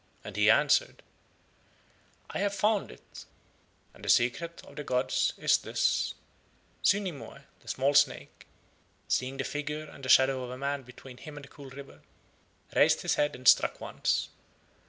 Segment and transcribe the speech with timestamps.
[0.23, 1.03] And he answered:
[2.31, 3.25] "I have found it,
[3.93, 6.15] and the Secret of the gods is this"—:
[6.83, 8.47] Zyni Moe, the small snake,
[9.07, 12.01] seeing the figure and the shadow of a man between him and the cool river,
[12.75, 14.29] raised his head and struck once.